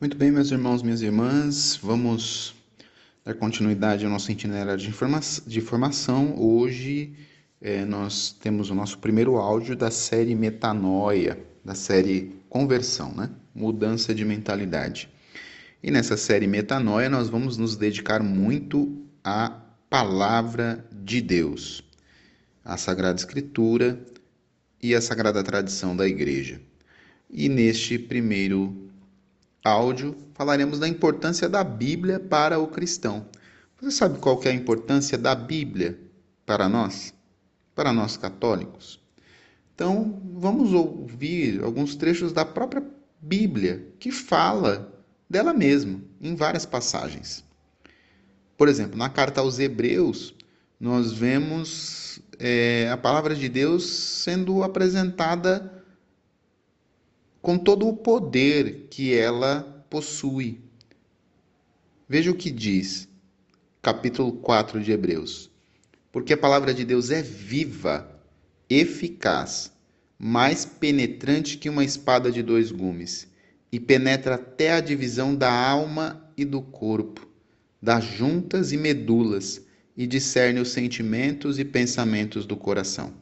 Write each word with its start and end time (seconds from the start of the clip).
Muito 0.00 0.16
bem, 0.16 0.30
meus 0.30 0.50
irmãos, 0.50 0.82
minhas 0.82 1.02
irmãs, 1.02 1.78
vamos 1.82 2.54
dar 3.22 3.34
continuidade 3.34 4.02
ao 4.02 4.10
nosso 4.10 4.32
itinerário 4.32 4.80
de, 4.80 4.88
informa 4.88 5.20
de 5.46 5.60
formação. 5.60 6.40
Hoje 6.40 7.12
é, 7.60 7.84
nós 7.84 8.32
temos 8.32 8.70
o 8.70 8.74
nosso 8.74 8.96
primeiro 8.96 9.36
áudio 9.36 9.76
da 9.76 9.90
série 9.90 10.34
Metanoia, 10.34 11.38
da 11.62 11.74
série 11.74 12.34
Conversão, 12.48 13.12
né? 13.14 13.28
Mudança 13.54 14.14
de 14.14 14.24
mentalidade. 14.24 15.06
E 15.82 15.90
nessa 15.90 16.16
série 16.16 16.46
Metanoia 16.46 17.10
nós 17.10 17.28
vamos 17.28 17.58
nos 17.58 17.76
dedicar 17.76 18.22
muito 18.22 19.04
à 19.22 19.50
palavra 19.90 20.82
de 20.90 21.20
Deus, 21.20 21.84
à 22.64 22.78
Sagrada 22.78 23.18
Escritura 23.18 24.02
e 24.82 24.94
à 24.94 25.00
Sagrada 25.02 25.44
Tradição 25.44 25.94
da 25.94 26.08
Igreja. 26.08 26.58
E 27.28 27.50
neste 27.50 27.98
primeiro 27.98 28.88
áudio 29.64 30.16
falaremos 30.34 30.78
da 30.78 30.88
importância 30.88 31.48
da 31.48 31.62
Bíblia 31.62 32.18
para 32.18 32.58
o 32.58 32.66
cristão. 32.66 33.26
Você 33.80 33.90
sabe 33.90 34.18
qual 34.18 34.40
é 34.44 34.50
a 34.50 34.54
importância 34.54 35.16
da 35.16 35.34
Bíblia 35.34 35.98
para 36.44 36.68
nós, 36.68 37.14
para 37.74 37.92
nós 37.92 38.16
católicos? 38.16 39.00
Então, 39.74 40.20
vamos 40.34 40.72
ouvir 40.72 41.62
alguns 41.62 41.96
trechos 41.96 42.32
da 42.32 42.44
própria 42.44 42.84
Bíblia 43.20 43.86
que 43.98 44.10
fala 44.10 44.92
dela 45.28 45.54
mesma 45.54 46.00
em 46.20 46.34
várias 46.34 46.66
passagens. 46.66 47.44
Por 48.56 48.68
exemplo, 48.68 48.98
na 48.98 49.08
carta 49.08 49.40
aos 49.40 49.58
Hebreus, 49.58 50.34
nós 50.78 51.12
vemos 51.12 52.20
é, 52.38 52.90
a 52.90 52.96
palavra 52.96 53.34
de 53.34 53.48
Deus 53.48 53.86
sendo 53.86 54.62
apresentada 54.62 55.79
com 57.42 57.56
todo 57.56 57.88
o 57.88 57.96
poder 57.96 58.88
que 58.90 59.14
ela 59.14 59.84
possui. 59.88 60.60
Veja 62.08 62.30
o 62.30 62.36
que 62.36 62.50
diz, 62.50 63.08
capítulo 63.80 64.32
4 64.32 64.82
de 64.82 64.92
Hebreus. 64.92 65.50
Porque 66.12 66.32
a 66.32 66.38
palavra 66.38 66.74
de 66.74 66.84
Deus 66.84 67.10
é 67.10 67.22
viva, 67.22 68.20
eficaz, 68.68 69.72
mais 70.18 70.64
penetrante 70.64 71.56
que 71.56 71.68
uma 71.68 71.84
espada 71.84 72.30
de 72.30 72.42
dois 72.42 72.70
gumes, 72.70 73.28
e 73.72 73.78
penetra 73.78 74.34
até 74.34 74.72
a 74.72 74.80
divisão 74.80 75.34
da 75.34 75.52
alma 75.52 76.28
e 76.36 76.44
do 76.44 76.60
corpo, 76.60 77.26
das 77.80 78.04
juntas 78.04 78.72
e 78.72 78.76
medulas, 78.76 79.62
e 79.96 80.06
discerne 80.06 80.60
os 80.60 80.70
sentimentos 80.70 81.58
e 81.58 81.64
pensamentos 81.64 82.44
do 82.44 82.56
coração. 82.56 83.14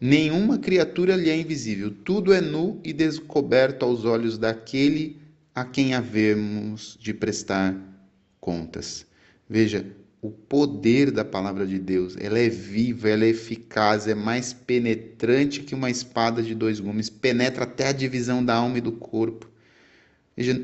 Nenhuma 0.00 0.58
criatura 0.58 1.16
lhe 1.16 1.28
é 1.28 1.36
invisível, 1.36 1.90
tudo 1.90 2.32
é 2.32 2.40
nu 2.40 2.80
e 2.84 2.92
descoberto 2.92 3.84
aos 3.84 4.04
olhos 4.04 4.38
daquele 4.38 5.16
a 5.52 5.64
quem 5.64 5.92
havemos 5.92 6.96
de 7.00 7.12
prestar 7.12 7.76
contas. 8.40 9.04
Veja, 9.50 9.84
o 10.22 10.30
poder 10.30 11.10
da 11.10 11.24
palavra 11.24 11.66
de 11.66 11.80
Deus, 11.80 12.16
ela 12.16 12.38
é 12.38 12.48
viva, 12.48 13.08
ela 13.08 13.24
é 13.24 13.30
eficaz, 13.30 14.06
é 14.06 14.14
mais 14.14 14.52
penetrante 14.52 15.62
que 15.62 15.74
uma 15.74 15.90
espada 15.90 16.44
de 16.44 16.54
dois 16.54 16.78
gumes, 16.78 17.10
penetra 17.10 17.64
até 17.64 17.88
a 17.88 17.92
divisão 17.92 18.44
da 18.44 18.54
alma 18.54 18.78
e 18.78 18.80
do 18.80 18.92
corpo. 18.92 19.50
Veja, 20.36 20.62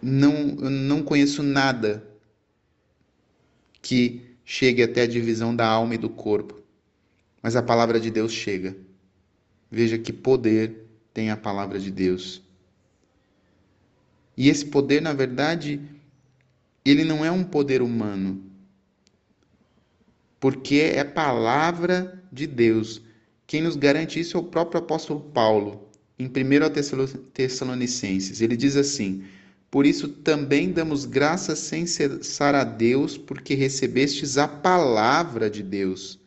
não, 0.00 0.56
eu 0.60 0.70
não 0.70 1.02
conheço 1.02 1.42
nada 1.42 2.06
que 3.80 4.22
chegue 4.44 4.80
até 4.80 5.02
a 5.02 5.06
divisão 5.08 5.56
da 5.56 5.66
alma 5.66 5.96
e 5.96 5.98
do 5.98 6.08
corpo 6.08 6.61
mas 7.42 7.56
a 7.56 7.62
palavra 7.62 7.98
de 7.98 8.10
Deus 8.10 8.32
chega. 8.32 8.76
Veja 9.70 9.98
que 9.98 10.12
poder 10.12 10.86
tem 11.12 11.30
a 11.30 11.36
palavra 11.36 11.78
de 11.80 11.90
Deus. 11.90 12.42
E 14.36 14.48
esse 14.48 14.66
poder, 14.66 15.02
na 15.02 15.12
verdade, 15.12 15.80
ele 16.84 17.04
não 17.04 17.24
é 17.24 17.30
um 17.30 17.44
poder 17.44 17.82
humano, 17.82 18.42
porque 20.38 20.76
é 20.94 21.04
palavra 21.04 22.22
de 22.32 22.46
Deus. 22.46 23.02
Quem 23.46 23.62
nos 23.62 23.76
garante 23.76 24.20
isso 24.20 24.36
é 24.36 24.40
o 24.40 24.44
próprio 24.44 24.80
apóstolo 24.80 25.20
Paulo, 25.20 25.88
em 26.18 26.26
1 26.26 26.30
Tessalonicenses. 27.32 28.40
Ele 28.40 28.56
diz 28.56 28.76
assim: 28.76 29.24
Por 29.70 29.84
isso 29.84 30.08
também 30.08 30.72
damos 30.72 31.04
graças 31.04 31.58
sem 31.58 31.86
cessar 31.86 32.54
a 32.54 32.64
Deus, 32.64 33.18
porque 33.18 33.54
recebestes 33.54 34.38
a 34.38 34.48
palavra 34.48 35.50
de 35.50 35.62
Deus 35.62 36.21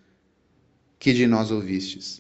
que 1.05 1.13
de 1.13 1.27
nós 1.27 1.51
ouvistes. 1.51 2.19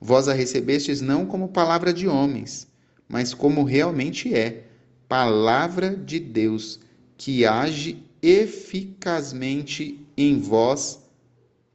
Vós 0.00 0.26
a 0.26 0.32
recebestes 0.32 1.02
não 1.02 1.26
como 1.26 1.48
palavra 1.48 1.92
de 1.92 2.08
homens, 2.08 2.66
mas 3.06 3.34
como 3.34 3.62
realmente 3.62 4.34
é, 4.34 4.64
palavra 5.06 5.94
de 5.94 6.18
Deus, 6.18 6.80
que 7.18 7.44
age 7.44 8.02
eficazmente 8.22 10.00
em 10.16 10.40
vós 10.40 11.00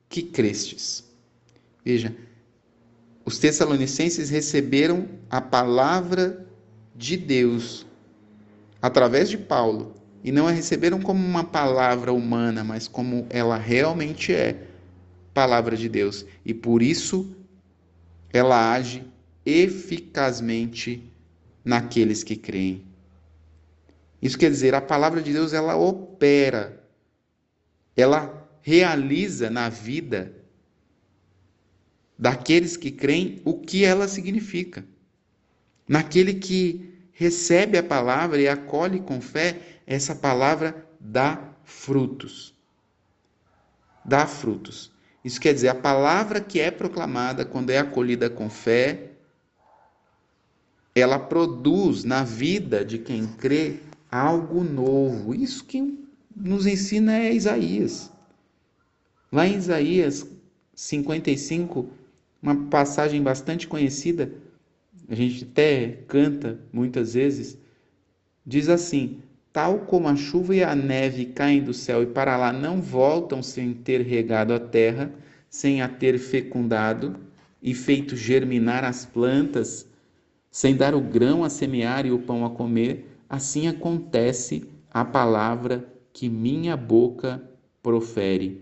que 0.10 0.24
crestes. 0.24 1.04
Veja, 1.86 2.16
os 3.24 3.38
Tessalonicenses 3.38 4.32
receberam 4.32 5.08
a 5.30 5.40
palavra 5.40 6.44
de 6.96 7.18
Deus 7.18 7.86
através 8.82 9.30
de 9.30 9.38
Paulo 9.38 9.94
e 10.24 10.32
não 10.32 10.48
a 10.48 10.52
receberam 10.52 11.00
como 11.00 11.24
uma 11.24 11.44
palavra 11.44 12.12
humana, 12.12 12.64
mas 12.64 12.88
como 12.88 13.28
ela 13.30 13.58
realmente 13.58 14.34
é 14.34 14.74
palavra 15.36 15.76
de 15.76 15.90
Deus 15.90 16.26
e 16.46 16.54
por 16.54 16.82
isso 16.82 17.36
ela 18.32 18.74
age 18.74 19.04
eficazmente 19.46 21.04
naqueles 21.64 22.24
que 22.24 22.38
creem. 22.38 22.84
Isso 24.22 24.38
quer 24.38 24.50
dizer, 24.50 24.74
a 24.74 24.82
palavra 24.82 25.22
de 25.22 25.34
Deus 25.34 25.52
ela 25.52 25.76
opera, 25.76 26.82
ela 27.98 28.50
realiza 28.62 29.50
na 29.50 29.68
vida 29.68 30.34
daqueles 32.18 32.78
que 32.78 32.90
creem 32.90 33.42
o 33.44 33.60
que 33.60 33.84
ela 33.84 34.08
significa. 34.08 34.86
Naquele 35.88 36.36
que 36.36 36.94
recebe 37.12 37.78
a 37.78 37.84
palavra 37.84 38.42
e 38.42 38.48
acolhe 38.48 39.02
com 39.02 39.20
fé, 39.20 39.60
essa 39.86 40.16
palavra 40.16 40.88
dá 41.00 41.54
frutos. 41.64 42.56
Dá 44.04 44.26
frutos. 44.26 44.95
Isso 45.26 45.42
quer 45.42 45.56
dizer, 45.56 45.70
a 45.70 45.76
palavra 45.76 46.40
que 46.40 46.60
é 46.60 46.70
proclamada 46.70 47.44
quando 47.44 47.72
é 47.72 47.80
acolhida 47.80 48.30
com 48.30 48.48
fé, 48.48 49.10
ela 50.94 51.18
produz 51.18 52.04
na 52.04 52.24
vida 52.24 52.86
de 52.86 53.00
quem 53.00 53.26
crê 53.26 53.80
algo 54.12 54.64
novo. 54.64 55.34
Isso 55.34 55.66
que 55.66 55.98
nos 56.36 56.68
ensina 56.68 57.18
é 57.18 57.34
Isaías. 57.34 58.12
Lá 59.32 59.48
em 59.48 59.56
Isaías 59.56 60.28
55, 60.76 61.90
uma 62.40 62.56
passagem 62.68 63.24
bastante 63.24 63.68
conhecida, 63.68 64.32
a 65.10 65.16
gente 65.16 65.44
até 65.44 66.04
canta 66.08 66.60
muitas 66.72 67.16
vezes, 67.16 67.58
diz 68.46 68.70
assim: 68.70 69.24
tal 69.56 69.80
como 69.80 70.10
a 70.10 70.18
chuva 70.18 70.54
e 70.54 70.62
a 70.62 70.76
neve 70.76 71.28
caem 71.28 71.64
do 71.64 71.74
céu 71.74 72.04
e 72.04 72.08
para 72.08 72.36
lá 72.36 72.52
não 72.52 72.82
voltam 72.82 73.42
sem 73.42 73.74
ter 73.74 74.02
regado 74.02 74.54
a 74.54 74.60
terra, 74.60 75.10
sem 75.50 75.82
a 75.82 75.88
ter 75.88 76.20
fecundado 76.20 77.16
e 77.64 77.74
feito 77.74 78.18
germinar 78.18 78.84
as 78.84 79.06
plantas, 79.06 79.88
sem 80.52 80.76
dar 80.76 80.94
o 80.94 81.00
grão 81.00 81.42
a 81.42 81.50
semear 81.50 82.06
e 82.06 82.12
o 82.12 82.20
pão 82.20 82.44
a 82.44 82.50
comer, 82.50 83.18
assim 83.30 83.66
acontece 83.66 84.66
a 84.92 85.06
palavra 85.06 85.88
que 86.12 86.28
minha 86.28 86.76
boca 86.76 87.42
profere. 87.82 88.62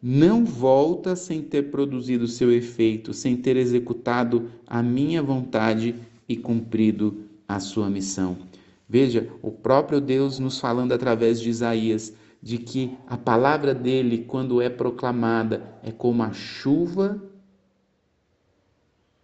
Não 0.00 0.44
volta 0.44 1.16
sem 1.16 1.42
ter 1.42 1.64
produzido 1.64 2.28
seu 2.28 2.52
efeito, 2.52 3.12
sem 3.12 3.36
ter 3.36 3.56
executado 3.56 4.52
a 4.68 4.84
minha 4.84 5.20
vontade 5.20 5.96
e 6.28 6.36
cumprido 6.36 7.24
a 7.48 7.58
sua 7.58 7.90
missão. 7.90 8.52
Veja, 8.92 9.32
o 9.40 9.50
próprio 9.50 10.02
Deus 10.02 10.38
nos 10.38 10.60
falando 10.60 10.92
através 10.92 11.40
de 11.40 11.48
Isaías 11.48 12.12
de 12.42 12.58
que 12.58 12.94
a 13.06 13.16
palavra 13.16 13.74
dele, 13.74 14.26
quando 14.26 14.60
é 14.60 14.68
proclamada, 14.68 15.78
é 15.82 15.90
como 15.90 16.22
a 16.22 16.30
chuva 16.34 17.18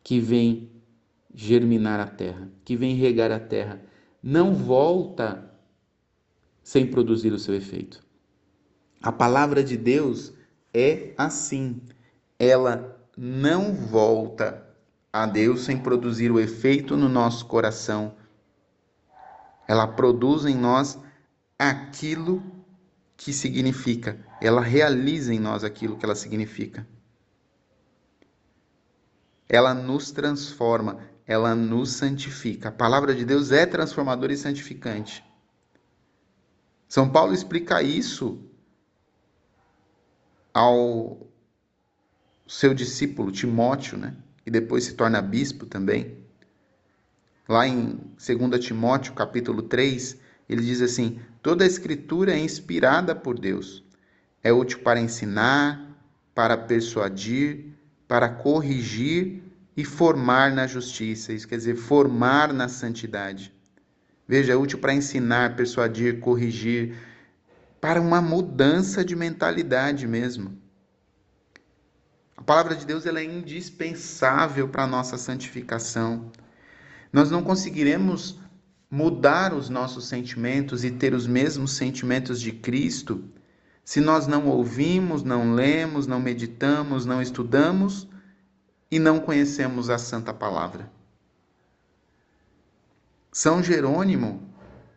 que 0.03 0.19
vem 0.21 0.71
germinar 1.35 2.01
a 2.01 2.07
terra, 2.07 2.51
que 2.65 2.77
vem 2.77 2.95
regar 2.95 3.31
a 3.31 3.39
terra, 3.39 3.83
não 4.23 4.55
volta 4.55 5.53
sem 6.63 6.87
produzir 6.87 7.35
o 7.35 7.39
seu 7.39 7.55
efeito. 7.55 8.03
A 9.03 9.13
palavra 9.13 9.63
de 9.63 9.77
Deus 9.77 10.33
é 10.73 11.13
assim, 11.15 11.83
ela 12.39 13.07
não 13.15 13.75
volta 13.75 14.67
a 15.13 15.27
Deus 15.27 15.61
sem 15.61 15.77
produzir 15.77 16.33
o 16.33 16.41
efeito 16.41 16.97
no 16.97 17.11
nosso 17.11 17.45
coração 17.45 18.15
ela 19.69 19.87
produz 19.87 20.47
em 20.47 20.57
nós 20.57 20.99
aquilo 21.59 22.43
que 23.19 23.35
significa, 23.35 24.19
ela 24.41 24.63
realiza 24.63 25.35
em 25.35 25.39
nós 25.39 25.63
aquilo 25.63 25.99
que 25.99 26.07
ela 26.07 26.15
significa. 26.15 26.89
Ela 29.47 29.75
nos 29.75 30.11
transforma, 30.11 30.99
ela 31.27 31.55
nos 31.55 31.91
santifica. 31.91 32.71
A 32.71 32.73
palavra 32.73 33.15
de 33.15 33.25
Deus 33.25 33.53
é 33.53 33.67
transformadora 33.67 34.33
e 34.33 34.37
santificante. 34.37 35.23
São 36.89 37.11
Paulo 37.11 37.35
explica 37.35 37.83
isso 37.83 38.43
ao 40.55 41.27
seu 42.47 42.73
discípulo 42.73 43.31
Timóteo, 43.31 43.99
né? 43.99 44.17
E 44.47 44.51
depois 44.51 44.85
se 44.85 44.95
torna 44.95 45.21
bispo 45.21 45.67
também. 45.67 46.28
Lá 47.49 47.67
em 47.67 47.99
2 48.19 48.63
Timóteo, 48.63 49.15
capítulo 49.15 49.63
3, 49.63 50.19
ele 50.49 50.63
diz 50.63 50.83
assim: 50.83 51.19
Toda 51.41 51.65
a 51.65 51.67
escritura 51.67 52.35
é 52.35 52.39
inspirada 52.39 53.15
por 53.15 53.39
Deus. 53.39 53.83
É 54.43 54.53
útil 54.53 54.81
para 54.81 55.01
ensinar, 55.01 55.99
para 56.35 56.59
persuadir, 56.59 57.73
para 58.07 58.29
corrigir 58.29 59.43
e 59.75 59.83
formar 59.83 60.53
na 60.53 60.67
justiça. 60.67 61.33
Isso 61.33 61.49
quer 61.49 61.57
dizer, 61.57 61.77
formar 61.77 62.53
na 62.53 62.69
santidade. 62.69 63.53
Veja, 64.27 64.53
é 64.53 64.57
útil 64.57 64.79
para 64.79 64.93
ensinar, 64.93 65.57
persuadir, 65.57 66.21
corrigir, 66.21 66.97
para 67.81 67.99
uma 67.99 68.21
mudança 68.21 69.03
de 69.03 69.17
mentalidade 69.17 70.07
mesmo. 70.07 70.61
A 72.37 72.43
palavra 72.43 72.77
de 72.77 72.85
Deus 72.85 73.07
ela 73.07 73.21
é 73.21 73.25
indispensável 73.25 74.69
para 74.69 74.85
a 74.85 74.87
nossa 74.87 75.17
santificação. 75.17 76.31
Nós 77.13 77.31
não 77.31 77.43
conseguiremos 77.43 78.39
mudar 78.91 79.53
os 79.53 79.69
nossos 79.69 80.07
sentimentos 80.07 80.85
e 80.85 80.91
ter 80.91 81.15
os 81.15 81.27
mesmos 81.27 81.73
sentimentos 81.73 82.41
de 82.41 82.53
Cristo 82.53 83.25
se 83.89 84.03
nós 84.03 84.27
não 84.27 84.47
ouvimos, 84.49 85.23
não 85.23 85.55
lemos, 85.55 86.07
não 86.07 86.21
meditamos, 86.21 87.07
não 87.07 87.23
estudamos 87.23 88.07
e 88.91 88.99
não 88.99 89.19
conhecemos 89.19 89.89
a 89.89 89.97
Santa 89.97 90.35
Palavra. 90.35 90.93
São 93.33 93.63
Jerônimo, 93.63 94.47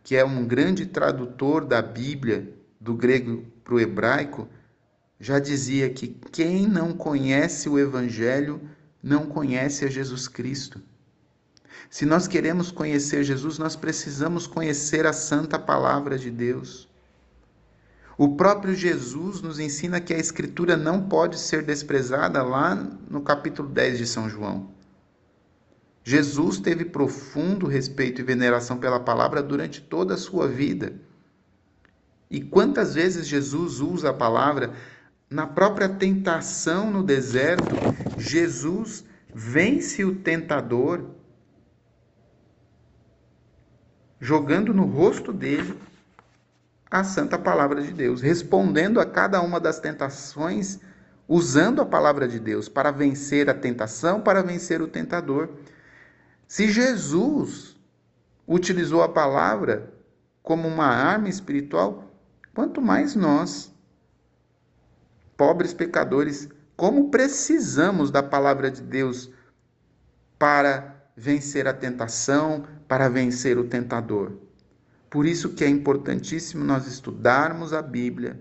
que 0.04 0.14
é 0.14 0.22
um 0.22 0.46
grande 0.46 0.84
tradutor 0.84 1.64
da 1.64 1.80
Bíblia 1.80 2.54
do 2.78 2.92
grego 2.92 3.46
para 3.64 3.76
o 3.76 3.80
hebraico, 3.80 4.46
já 5.18 5.38
dizia 5.38 5.88
que 5.88 6.08
quem 6.08 6.66
não 6.66 6.92
conhece 6.92 7.70
o 7.70 7.78
Evangelho 7.78 8.60
não 9.02 9.24
conhece 9.24 9.86
a 9.86 9.88
Jesus 9.88 10.28
Cristo. 10.28 10.82
Se 11.90 12.04
nós 12.04 12.26
queremos 12.26 12.70
conhecer 12.70 13.24
Jesus, 13.24 13.58
nós 13.58 13.76
precisamos 13.76 14.46
conhecer 14.46 15.06
a 15.06 15.12
Santa 15.12 15.58
Palavra 15.58 16.18
de 16.18 16.30
Deus. 16.30 16.88
O 18.16 18.36
próprio 18.36 18.74
Jesus 18.74 19.40
nos 19.40 19.58
ensina 19.58 20.00
que 20.00 20.12
a 20.12 20.18
Escritura 20.18 20.76
não 20.76 21.02
pode 21.02 21.38
ser 21.38 21.62
desprezada 21.62 22.42
lá 22.42 22.74
no 23.10 23.22
capítulo 23.22 23.68
10 23.68 23.98
de 23.98 24.06
São 24.06 24.28
João. 24.28 24.70
Jesus 26.04 26.58
teve 26.58 26.84
profundo 26.84 27.66
respeito 27.66 28.20
e 28.20 28.24
veneração 28.24 28.76
pela 28.76 29.00
palavra 29.00 29.42
durante 29.42 29.80
toda 29.80 30.14
a 30.14 30.18
sua 30.18 30.48
vida. 30.48 30.94
E 32.30 32.40
quantas 32.40 32.94
vezes 32.94 33.26
Jesus 33.26 33.80
usa 33.80 34.10
a 34.10 34.14
palavra 34.14 34.72
na 35.32 35.46
própria 35.46 35.88
tentação 35.88 36.90
no 36.90 37.02
deserto, 37.02 37.74
Jesus 38.18 39.04
vence 39.34 40.04
o 40.04 40.14
tentador 40.16 41.06
jogando 44.22 44.72
no 44.72 44.84
rosto 44.84 45.32
dele 45.32 45.76
a 46.88 47.02
santa 47.02 47.36
palavra 47.36 47.82
de 47.82 47.92
Deus, 47.92 48.20
respondendo 48.20 49.00
a 49.00 49.04
cada 49.04 49.42
uma 49.42 49.58
das 49.58 49.80
tentações, 49.80 50.78
usando 51.26 51.82
a 51.82 51.86
palavra 51.86 52.28
de 52.28 52.38
Deus 52.38 52.68
para 52.68 52.92
vencer 52.92 53.50
a 53.50 53.54
tentação, 53.54 54.20
para 54.20 54.40
vencer 54.40 54.80
o 54.80 54.86
tentador. 54.86 55.48
Se 56.46 56.70
Jesus 56.70 57.76
utilizou 58.46 59.02
a 59.02 59.08
palavra 59.08 59.92
como 60.40 60.68
uma 60.68 60.86
arma 60.86 61.28
espiritual, 61.28 62.08
quanto 62.54 62.80
mais 62.80 63.16
nós, 63.16 63.74
pobres 65.36 65.74
pecadores, 65.74 66.48
como 66.76 67.10
precisamos 67.10 68.08
da 68.12 68.22
palavra 68.22 68.70
de 68.70 68.82
Deus 68.82 69.30
para 70.38 70.91
vencer 71.16 71.66
a 71.66 71.74
tentação, 71.74 72.64
para 72.88 73.08
vencer 73.08 73.58
o 73.58 73.64
tentador. 73.64 74.32
Por 75.08 75.26
isso 75.26 75.50
que 75.50 75.64
é 75.64 75.68
importantíssimo 75.68 76.64
nós 76.64 76.86
estudarmos 76.86 77.72
a 77.72 77.82
Bíblia 77.82 78.40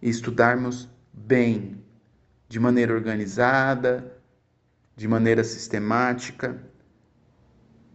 e 0.00 0.08
estudarmos 0.08 0.88
bem, 1.12 1.82
de 2.48 2.58
maneira 2.58 2.92
organizada, 2.92 4.16
de 4.96 5.06
maneira 5.06 5.44
sistemática. 5.44 6.60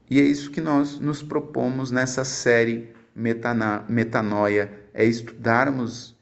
E 0.09 0.19
é 0.19 0.23
isso 0.23 0.49
que 0.49 0.61
nós 0.61 0.99
nos 0.99 1.21
propomos 1.21 1.91
nessa 1.91 2.23
série 2.23 2.93
Metanoia, 3.13 4.71
é 4.93 5.03
estudarmos 5.03 6.15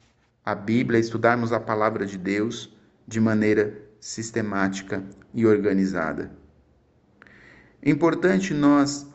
a 0.44 0.54
Bíblia, 0.54 0.98
estudarmos 0.98 1.52
a 1.52 1.60
palavra 1.60 2.04
de 2.04 2.18
Deus 2.18 2.74
de 3.06 3.20
maneira 3.20 3.80
sistemática 4.00 5.04
e 5.32 5.46
organizada. 5.46 6.30
É 7.86 7.90
importante 7.90 8.52
nós 8.52 9.06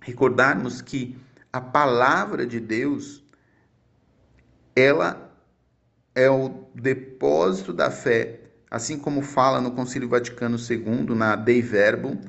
recordarmos 0.00 0.82
que 0.82 1.16
a 1.52 1.60
palavra 1.60 2.44
de 2.44 2.58
Deus, 2.58 3.22
ela 4.74 5.32
é 6.12 6.28
o 6.28 6.66
depósito 6.74 7.72
da 7.72 7.92
fé, 7.92 8.40
assim 8.68 8.98
como 8.98 9.22
fala 9.22 9.60
no 9.60 9.70
Concílio 9.70 10.08
Vaticano 10.08 10.56
II, 10.58 11.14
na 11.14 11.36
Dei 11.36 11.62
Verbum, 11.62 12.20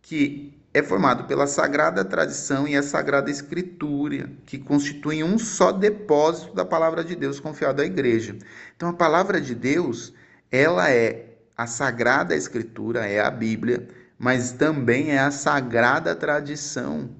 que 0.00 0.58
é 0.72 0.82
formado 0.82 1.24
pela 1.24 1.46
sagrada 1.46 2.02
tradição 2.02 2.66
e 2.66 2.74
a 2.74 2.82
sagrada 2.82 3.30
escritura, 3.30 4.30
que 4.46 4.56
constituem 4.56 5.22
um 5.22 5.38
só 5.38 5.70
depósito 5.70 6.54
da 6.54 6.64
palavra 6.64 7.04
de 7.04 7.14
Deus 7.14 7.38
confiado 7.38 7.82
à 7.82 7.84
igreja. 7.84 8.38
Então 8.74 8.88
a 8.88 8.94
palavra 8.94 9.38
de 9.38 9.54
Deus, 9.54 10.14
ela 10.50 10.90
é 10.90 11.26
a 11.54 11.66
sagrada 11.66 12.34
escritura, 12.34 13.06
é 13.06 13.20
a 13.20 13.30
Bíblia, 13.30 13.86
mas 14.24 14.52
também 14.52 15.10
é 15.10 15.18
a 15.18 15.30
sagrada 15.30 16.16
tradição 16.16 17.10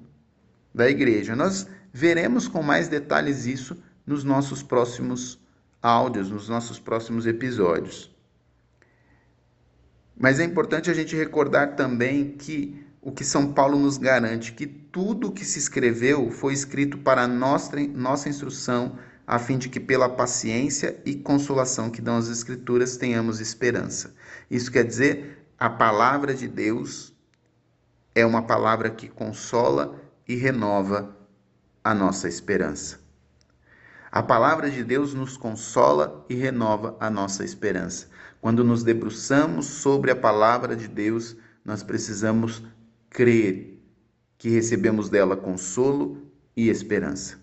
da 0.73 0.89
igreja. 0.89 1.35
Nós 1.35 1.67
veremos 1.93 2.47
com 2.47 2.63
mais 2.63 2.87
detalhes 2.87 3.45
isso 3.45 3.77
nos 4.07 4.23
nossos 4.23 4.63
próximos 4.63 5.39
áudios, 5.79 6.31
nos 6.31 6.49
nossos 6.49 6.79
próximos 6.79 7.27
episódios. 7.27 8.11
Mas 10.17 10.39
é 10.39 10.45
importante 10.45 10.89
a 10.89 10.95
gente 10.95 11.15
recordar 11.15 11.75
também 11.75 12.31
que 12.31 12.83
o 12.99 13.11
que 13.11 13.23
São 13.23 13.53
Paulo 13.53 13.77
nos 13.77 13.99
garante, 13.99 14.53
que 14.53 14.65
tudo 14.65 15.27
o 15.27 15.31
que 15.31 15.45
se 15.45 15.59
escreveu 15.59 16.31
foi 16.31 16.53
escrito 16.53 16.97
para 16.97 17.27
nossa, 17.27 17.75
nossa 17.93 18.29
instrução, 18.29 18.97
a 19.27 19.37
fim 19.37 19.59
de 19.59 19.69
que 19.69 19.79
pela 19.79 20.09
paciência 20.09 20.99
e 21.05 21.13
consolação 21.13 21.91
que 21.91 22.01
dão 22.01 22.17
as 22.17 22.29
Escrituras 22.29 22.97
tenhamos 22.97 23.39
esperança. 23.39 24.15
Isso 24.49 24.71
quer 24.71 24.83
dizer, 24.85 25.44
a 25.57 25.69
palavra 25.69 26.33
de 26.33 26.47
Deus 26.49 27.13
é 28.13 28.25
uma 28.25 28.43
palavra 28.43 28.89
que 28.89 29.07
consola 29.07 29.95
e 30.27 30.35
renova 30.35 31.15
a 31.81 31.93
nossa 31.93 32.27
esperança. 32.27 32.99
A 34.11 34.21
palavra 34.21 34.69
de 34.69 34.83
Deus 34.83 35.13
nos 35.13 35.37
consola 35.37 36.25
e 36.29 36.35
renova 36.35 36.97
a 36.99 37.09
nossa 37.09 37.43
esperança. 37.43 38.07
Quando 38.41 38.63
nos 38.63 38.83
debruçamos 38.83 39.65
sobre 39.65 40.11
a 40.11 40.15
palavra 40.15 40.75
de 40.75 40.87
Deus, 40.87 41.37
nós 41.63 41.81
precisamos 41.81 42.61
crer 43.09 43.81
que 44.37 44.49
recebemos 44.49 45.09
dela 45.09 45.37
consolo 45.37 46.31
e 46.55 46.69
esperança. 46.69 47.39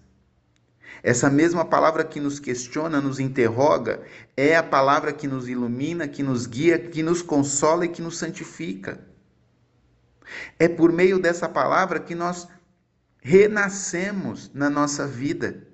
Essa 1.02 1.30
mesma 1.30 1.64
palavra 1.64 2.04
que 2.04 2.20
nos 2.20 2.38
questiona, 2.38 3.00
nos 3.00 3.20
interroga, 3.20 4.02
é 4.36 4.56
a 4.56 4.62
palavra 4.62 5.12
que 5.12 5.26
nos 5.26 5.48
ilumina, 5.48 6.08
que 6.08 6.22
nos 6.22 6.46
guia, 6.46 6.78
que 6.78 7.02
nos 7.02 7.22
consola 7.22 7.84
e 7.84 7.88
que 7.88 8.02
nos 8.02 8.18
santifica. 8.18 9.00
É 10.58 10.68
por 10.68 10.92
meio 10.92 11.18
dessa 11.18 11.48
palavra 11.48 12.00
que 12.00 12.14
nós 12.14 12.48
renascemos 13.20 14.50
na 14.52 14.68
nossa 14.68 15.06
vida. 15.06 15.66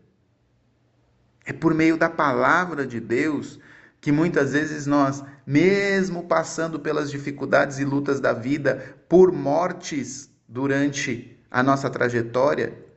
É 1.44 1.52
por 1.52 1.72
meio 1.72 1.96
da 1.96 2.10
palavra 2.10 2.86
de 2.86 3.00
Deus 3.00 3.58
que 4.00 4.12
muitas 4.12 4.52
vezes 4.52 4.86
nós, 4.86 5.24
mesmo 5.46 6.24
passando 6.24 6.78
pelas 6.78 7.10
dificuldades 7.10 7.78
e 7.78 7.84
lutas 7.84 8.20
da 8.20 8.32
vida, 8.32 8.96
por 9.08 9.32
mortes 9.32 10.30
durante 10.46 11.36
a 11.50 11.62
nossa 11.62 11.90
trajetória, 11.90 12.87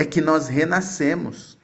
é 0.00 0.04
que 0.06 0.22
nós 0.22 0.48
renascemos. 0.48 1.58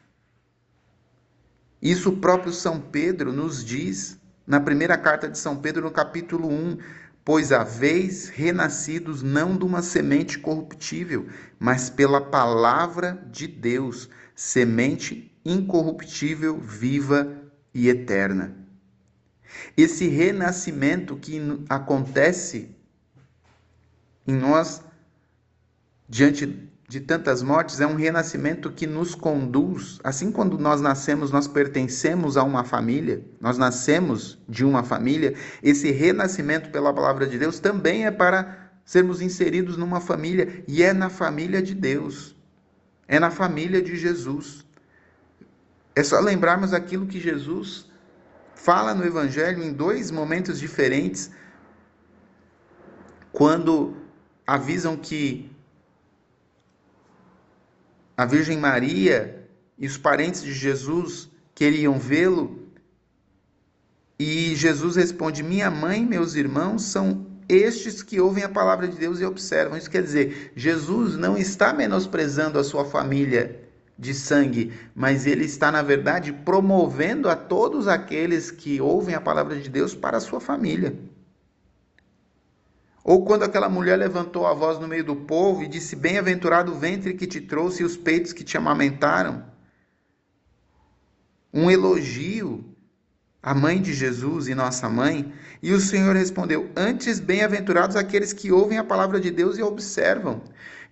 Isso 1.81 2.11
o 2.11 2.19
próprio 2.19 2.53
São 2.53 2.79
Pedro 2.79 3.33
nos 3.33 3.65
diz 3.65 4.21
na 4.47 4.61
primeira 4.61 4.99
carta 4.99 5.27
de 5.27 5.39
São 5.39 5.57
Pedro, 5.57 5.85
no 5.85 5.91
capítulo 5.91 6.47
1 6.47 6.77
pois 7.25 7.51
haveis 7.51 8.29
renascidos 8.29 9.23
não 9.23 9.57
de 9.57 9.65
uma 9.65 9.81
semente 9.81 10.39
corruptível, 10.39 11.27
mas 11.59 11.89
pela 11.89 12.21
palavra 12.21 13.27
de 13.33 13.49
Deus, 13.49 14.11
semente 14.35 15.35
incorruptível, 15.43 16.61
viva 16.61 17.43
e 17.73 17.89
eterna. 17.89 18.55
Esse 19.75 20.09
renascimento 20.09 21.17
que 21.17 21.41
acontece 21.71 22.77
em 24.27 24.35
nós, 24.35 24.83
diante 26.07 26.69
de 26.89 27.01
tantas 27.01 27.43
mortes, 27.43 27.81
é 27.81 27.87
um 27.87 27.97
renascimento 27.97 28.71
que 28.71 28.87
nos 28.87 29.15
conduz. 29.15 29.99
Assim, 30.05 30.31
quando 30.31 30.57
nós 30.57 30.81
nascemos, 30.81 31.33
nós 31.33 31.49
pertencemos 31.49 32.37
a 32.37 32.45
uma 32.45 32.63
família, 32.63 33.25
nós 33.41 33.59
nascemos 33.59 34.39
de 34.49 34.65
uma 34.65 34.85
família, 34.85 35.35
esse 35.63 35.91
renascimento 35.91 36.71
pela 36.71 36.95
palavra 36.95 37.27
de 37.27 37.39
Deus 37.39 37.59
também 37.59 38.07
é 38.07 38.11
para 38.11 38.71
sermos 38.85 39.21
inseridos 39.21 39.77
numa 39.77 40.01
família, 40.01 40.63
e 40.69 40.83
é 40.83 40.93
na 40.93 41.11
família 41.11 41.61
de 41.61 41.75
Deus, 41.75 42.37
é 43.09 43.19
na 43.19 43.33
família 43.33 43.83
de 43.83 43.97
Jesus. 43.97 44.65
É 45.95 46.05
só 46.05 46.21
lembrarmos 46.21 46.73
aquilo 46.73 47.07
que 47.07 47.19
Jesus 47.19 47.91
fala 48.55 48.95
no 48.95 49.05
Evangelho 49.05 49.63
em 49.63 49.73
dois 49.73 50.13
momentos 50.13 50.61
diferentes, 50.61 51.33
quando 53.33 53.97
avisam 54.47 54.97
que 54.97 55.51
a 58.17 58.25
Virgem 58.25 58.59
Maria 58.59 59.47
e 59.79 59.87
os 59.87 59.99
parentes 59.99 60.43
de 60.43 60.53
Jesus 60.53 61.29
queriam 61.55 61.99
vê-lo, 61.99 62.67
e 64.19 64.55
Jesus 64.55 64.97
responde: 64.97 65.43
Minha 65.43 65.71
mãe 65.71 66.05
meus 66.05 66.35
irmãos 66.35 66.83
são 66.83 67.27
estes 67.49 68.03
que 68.03 68.21
ouvem 68.21 68.45
a 68.45 68.49
palavra 68.49 68.89
de 68.89 68.97
Deus 68.97 69.21
e 69.21 69.25
observam. 69.25 69.77
Isso 69.77 69.91
quer 69.91 70.03
dizer, 70.03 70.53
Jesus 70.57 71.17
não 71.17 71.37
está 71.37 71.73
menosprezando 71.73 72.59
a 72.59 72.65
sua 72.65 72.85
família 72.85 73.61
de 73.99 74.13
sangue, 74.13 74.73
mas 74.95 75.27
ele 75.27 75.45
está, 75.45 75.71
na 75.71 75.83
verdade, 75.83 76.33
promovendo 76.33 77.29
a 77.29 77.37
todos 77.37 77.89
aqueles 77.89 78.51
que 78.51 78.81
ouvem 78.81 79.15
a 79.15 79.21
palavra 79.21 79.57
de 79.57 79.69
Deus 79.69 79.95
para 79.95 80.17
a 80.19 80.21
sua 80.21 80.41
família. 80.41 80.95
Ou 83.09 83.25
quando 83.25 83.45
aquela 83.45 83.69
mulher 83.69 83.97
levantou 83.97 84.49
a 84.49 84.53
voz 84.53 84.81
no 84.81 84.89
meio 84.89 85.05
do 85.05 85.15
povo 85.15 85.63
e 85.63 85.69
disse: 85.69 85.95
Bem-aventurado 85.95 86.73
o 86.73 86.75
ventre 86.75 87.15
que 87.15 87.25
te 87.25 87.41
trouxe 87.41 87.83
e 87.83 87.87
os 87.87 87.97
peitos 87.97 88.33
que 88.33 88.43
te 88.43 88.57
amamentaram. 88.57 89.45
Um 91.55 91.71
elogio 91.71 92.65
à 93.41 93.55
mãe 93.55 93.81
de 93.81 93.95
Jesus 93.95 94.49
e 94.49 94.57
nossa 94.57 94.89
mãe. 94.89 95.33
E 95.63 95.73
o 95.73 95.79
Senhor 95.79 96.17
respondeu: 96.17 96.69
Antes, 96.77 97.21
bem-aventurados 97.21 97.95
aqueles 97.95 98.33
que 98.33 98.51
ouvem 98.51 98.77
a 98.77 98.83
palavra 98.83 99.21
de 99.21 99.31
Deus 99.31 99.57
e 99.57 99.63
observam. 99.63 100.43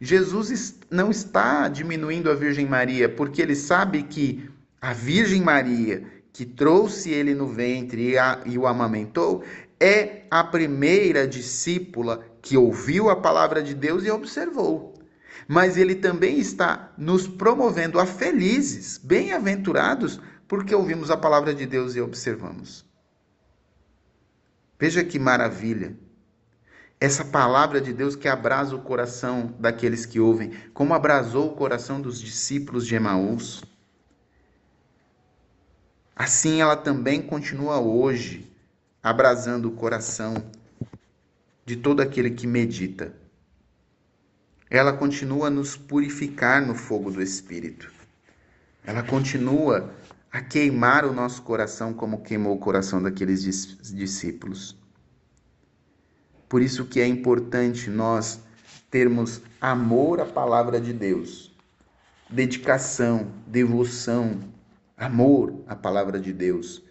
Jesus 0.00 0.78
não 0.88 1.10
está 1.10 1.66
diminuindo 1.66 2.30
a 2.30 2.34
Virgem 2.36 2.66
Maria, 2.66 3.08
porque 3.08 3.42
ele 3.42 3.56
sabe 3.56 4.04
que 4.04 4.48
a 4.80 4.92
Virgem 4.92 5.42
Maria, 5.42 6.04
que 6.32 6.44
trouxe 6.46 7.10
ele 7.10 7.34
no 7.34 7.48
ventre 7.48 8.10
e, 8.10 8.18
a, 8.18 8.40
e 8.46 8.56
o 8.56 8.68
amamentou, 8.68 9.42
é 9.84 10.24
a 10.30 10.42
primeira 10.42 11.28
discípula 11.28 12.24
que 12.40 12.56
ouviu 12.56 13.10
a 13.10 13.16
palavra 13.16 13.62
de 13.62 13.74
Deus 13.74 14.02
e 14.06 14.10
observou. 14.10 14.94
Mas 15.46 15.76
ele 15.76 15.94
também 15.94 16.38
está 16.38 16.90
nos 16.96 17.28
promovendo 17.28 18.00
a 18.00 18.06
felizes, 18.06 18.96
bem-aventurados, 18.96 20.18
porque 20.48 20.74
ouvimos 20.74 21.10
a 21.10 21.18
palavra 21.18 21.54
de 21.54 21.66
Deus 21.66 21.94
e 21.94 22.00
observamos. 22.00 22.82
Veja 24.80 25.04
que 25.04 25.18
maravilha! 25.18 25.94
Essa 26.98 27.22
palavra 27.22 27.78
de 27.78 27.92
Deus 27.92 28.16
que 28.16 28.26
abrasa 28.26 28.74
o 28.74 28.80
coração 28.80 29.54
daqueles 29.58 30.06
que 30.06 30.18
ouvem, 30.18 30.52
como 30.72 30.94
abrasou 30.94 31.48
o 31.48 31.54
coração 31.54 32.00
dos 32.00 32.18
discípulos 32.18 32.86
de 32.86 32.94
Emaús. 32.94 33.62
Assim 36.16 36.62
ela 36.62 36.74
também 36.74 37.20
continua 37.20 37.78
hoje 37.78 38.53
abrasando 39.04 39.68
o 39.68 39.72
coração 39.72 40.34
de 41.66 41.76
todo 41.76 42.00
aquele 42.00 42.30
que 42.30 42.46
medita. 42.46 43.14
Ela 44.70 44.94
continua 44.94 45.48
a 45.48 45.50
nos 45.50 45.76
purificar 45.76 46.66
no 46.66 46.74
fogo 46.74 47.10
do 47.10 47.20
Espírito. 47.20 47.92
Ela 48.82 49.02
continua 49.02 49.92
a 50.32 50.40
queimar 50.40 51.04
o 51.04 51.12
nosso 51.12 51.42
coração 51.42 51.92
como 51.92 52.22
queimou 52.22 52.56
o 52.56 52.58
coração 52.58 53.02
daqueles 53.02 53.42
discípulos. 53.92 54.74
Por 56.48 56.62
isso 56.62 56.86
que 56.86 56.98
é 56.98 57.06
importante 57.06 57.90
nós 57.90 58.40
termos 58.90 59.42
amor 59.60 60.18
à 60.18 60.24
palavra 60.24 60.80
de 60.80 60.94
Deus, 60.94 61.54
dedicação, 62.30 63.30
devoção, 63.46 64.40
amor 64.96 65.62
à 65.66 65.76
palavra 65.76 66.18
de 66.18 66.32
Deus 66.32 66.82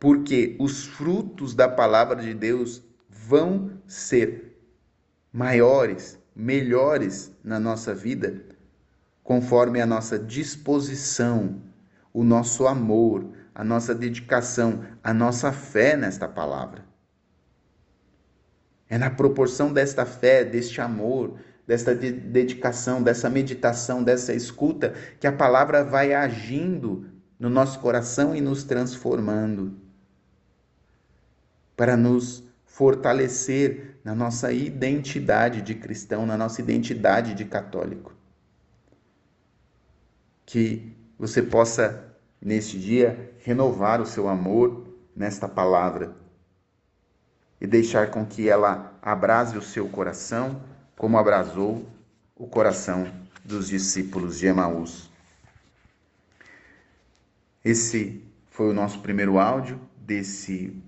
porque 0.00 0.56
os 0.58 0.86
frutos 0.86 1.54
da 1.54 1.68
palavra 1.68 2.16
de 2.16 2.32
Deus 2.32 2.82
vão 3.06 3.70
ser 3.86 4.58
maiores, 5.30 6.18
melhores 6.34 7.30
na 7.44 7.60
nossa 7.60 7.94
vida, 7.94 8.42
conforme 9.22 9.78
a 9.78 9.86
nossa 9.86 10.18
disposição, 10.18 11.60
o 12.14 12.24
nosso 12.24 12.66
amor, 12.66 13.28
a 13.54 13.62
nossa 13.62 13.94
dedicação, 13.94 14.82
a 15.04 15.12
nossa 15.12 15.52
fé 15.52 15.98
nesta 15.98 16.26
palavra. 16.26 16.82
É 18.88 18.96
na 18.96 19.10
proporção 19.10 19.70
desta 19.70 20.06
fé, 20.06 20.42
deste 20.44 20.80
amor, 20.80 21.38
desta 21.66 21.94
dedicação, 21.94 23.02
dessa 23.02 23.28
meditação, 23.28 24.02
dessa 24.02 24.32
escuta, 24.32 24.94
que 25.20 25.26
a 25.26 25.32
palavra 25.32 25.84
vai 25.84 26.14
agindo 26.14 27.06
no 27.38 27.50
nosso 27.50 27.78
coração 27.80 28.34
e 28.34 28.40
nos 28.40 28.64
transformando 28.64 29.89
para 31.80 31.96
nos 31.96 32.44
fortalecer 32.66 33.98
na 34.04 34.14
nossa 34.14 34.52
identidade 34.52 35.62
de 35.62 35.74
cristão, 35.74 36.26
na 36.26 36.36
nossa 36.36 36.60
identidade 36.60 37.32
de 37.32 37.46
católico. 37.46 38.12
Que 40.44 40.94
você 41.18 41.42
possa, 41.42 42.14
neste 42.38 42.78
dia, 42.78 43.34
renovar 43.38 43.98
o 43.98 44.04
seu 44.04 44.28
amor 44.28 44.94
nesta 45.16 45.48
palavra 45.48 46.14
e 47.58 47.66
deixar 47.66 48.10
com 48.10 48.26
que 48.26 48.46
ela 48.46 48.94
abrase 49.00 49.56
o 49.56 49.62
seu 49.62 49.88
coração, 49.88 50.62
como 50.98 51.16
abrasou 51.16 51.88
o 52.36 52.46
coração 52.46 53.10
dos 53.42 53.68
discípulos 53.68 54.38
de 54.38 54.48
Emaús. 54.48 55.10
Esse 57.64 58.22
foi 58.50 58.68
o 58.68 58.74
nosso 58.74 59.00
primeiro 59.00 59.38
áudio 59.38 59.80
desse 59.96 60.78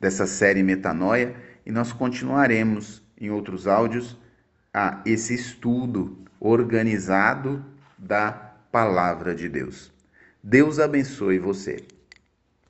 dessa 0.00 0.26
série 0.26 0.62
Metanoia 0.62 1.34
e 1.66 1.72
nós 1.72 1.92
continuaremos 1.92 3.02
em 3.20 3.30
outros 3.30 3.66
áudios 3.66 4.16
a 4.72 5.02
esse 5.04 5.34
estudo 5.34 6.18
organizado 6.40 7.64
da 7.96 8.30
palavra 8.70 9.34
de 9.34 9.48
Deus. 9.48 9.92
Deus 10.42 10.78
abençoe 10.78 11.38
você. 11.38 11.84